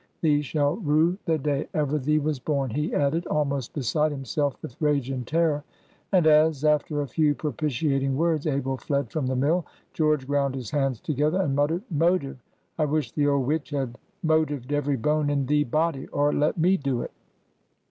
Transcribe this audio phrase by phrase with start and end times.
[0.21, 4.75] Thee shall rue the day ever thee was born!" he added, almost beside himself with
[4.81, 5.63] rage and terror.
[6.11, 10.71] And as, after a few propitiating words, Abel fled from the mill, George ground his
[10.71, 12.41] hands together and muttered, "Motive!
[12.79, 16.77] I wish the old witch had motived every bone in thee body, or let me
[16.77, 17.11] do 't!"